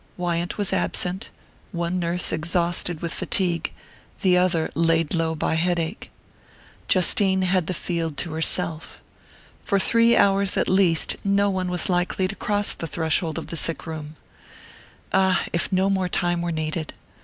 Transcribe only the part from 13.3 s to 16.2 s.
of the sick room.... Ah, if no more